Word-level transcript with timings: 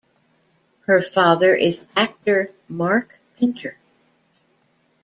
Her 0.87 0.99
father 0.99 1.53
is 1.53 1.85
actor 1.95 2.51
Mark 2.67 3.19
Pinter. 3.37 3.77